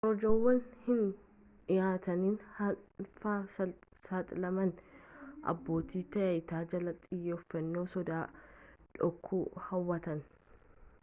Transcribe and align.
korojoowwan 0.05 0.59
hin 0.85 1.01
dhihaatin 1.65 2.23
hannaaf 2.59 3.53
saaxilamanii 3.57 5.35
abbootii 5.53 6.03
taayitaa 6.17 6.63
jalaa 6.73 6.95
xiyyeeffannoo 7.03 7.85
soda 7.95 8.19
dhookuu 8.97 9.45
hawwatan 9.69 10.27